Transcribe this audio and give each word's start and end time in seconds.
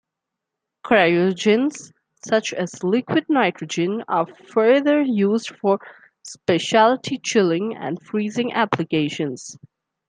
Cryogens, 0.83 1.93
such 2.25 2.53
as 2.53 2.83
liquid 2.83 3.25
nitrogen, 3.29 4.03
are 4.07 4.25
further 4.49 4.99
used 4.99 5.55
for 5.57 5.79
specialty 6.23 7.19
chilling 7.19 7.75
and 7.75 8.01
freezing 8.01 8.51
applications. 8.51 9.59